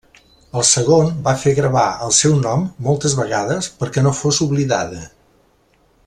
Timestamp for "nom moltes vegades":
2.47-3.69